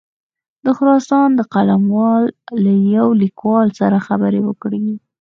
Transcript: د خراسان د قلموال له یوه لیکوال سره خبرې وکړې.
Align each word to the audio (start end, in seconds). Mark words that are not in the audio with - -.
د 0.65 0.67
خراسان 0.77 1.29
د 1.35 1.41
قلموال 1.53 2.23
له 2.63 2.73
یوه 2.95 3.13
لیکوال 3.23 3.67
سره 3.79 3.97
خبرې 4.07 4.41
وکړې. 4.43 4.85